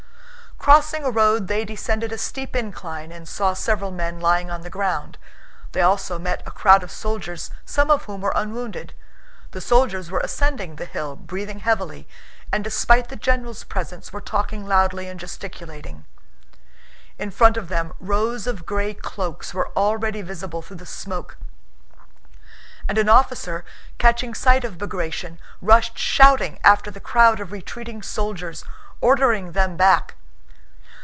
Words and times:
Crossing 0.63 1.03
a 1.03 1.09
road 1.09 1.47
they 1.47 1.65
descended 1.65 2.11
a 2.11 2.19
steep 2.19 2.55
incline 2.55 3.11
and 3.11 3.27
saw 3.27 3.51
several 3.55 3.89
men 3.89 4.19
lying 4.19 4.51
on 4.51 4.61
the 4.61 4.69
ground; 4.69 5.17
they 5.71 5.81
also 5.81 6.19
met 6.19 6.43
a 6.45 6.51
crowd 6.51 6.83
of 6.83 6.91
soldiers 6.91 7.49
some 7.65 7.89
of 7.89 8.03
whom 8.05 8.21
were 8.21 8.31
unwounded. 8.35 8.93
The 9.53 9.59
soldiers 9.59 10.11
were 10.11 10.19
ascending 10.19 10.75
the 10.75 10.85
hill 10.85 11.15
breathing 11.15 11.61
heavily, 11.61 12.07
and 12.51 12.63
despite 12.63 13.09
the 13.09 13.15
general's 13.15 13.63
presence 13.63 14.13
were 14.13 14.21
talking 14.21 14.63
loudly 14.63 15.07
and 15.09 15.19
gesticulating. 15.19 16.05
In 17.17 17.31
front 17.31 17.57
of 17.57 17.67
them 17.67 17.93
rows 17.99 18.45
of 18.45 18.63
gray 18.63 18.93
cloaks 18.93 19.55
were 19.55 19.71
already 19.75 20.21
visible 20.21 20.61
through 20.61 20.77
the 20.77 20.85
smoke, 20.85 21.37
and 22.87 22.99
an 22.99 23.09
officer 23.09 23.65
catching 23.97 24.35
sight 24.35 24.63
of 24.63 24.77
Bagratión 24.77 25.39
rushed 25.59 25.97
shouting 25.97 26.59
after 26.63 26.91
the 26.91 26.99
crowd 26.99 27.39
of 27.39 27.51
retreating 27.51 28.03
soldiers, 28.03 28.63
ordering 29.01 29.53
them 29.53 29.75
back. 29.75 30.17